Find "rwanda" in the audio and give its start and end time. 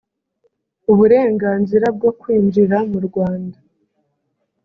3.07-3.57